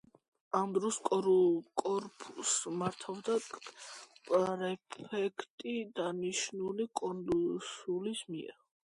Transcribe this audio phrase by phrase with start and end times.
[0.59, 3.35] ამ დროს კორფუს მართავდა
[4.31, 8.59] პრეფექტი დანიშნული კონსულის მიერ.